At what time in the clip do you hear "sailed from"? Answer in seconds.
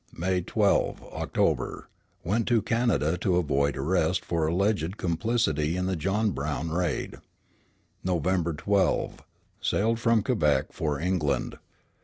9.61-10.23